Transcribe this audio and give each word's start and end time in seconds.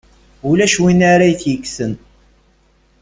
Ulac 0.49 0.75
win 0.83 1.01
ara 1.11 1.25
iyi-tt-yekksen. 1.27 1.93